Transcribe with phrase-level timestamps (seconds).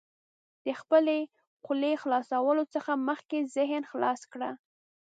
[0.65, 1.17] د خپلې
[1.63, 4.49] خولې خلاصولو څخه مخکې ذهن خلاص کړه.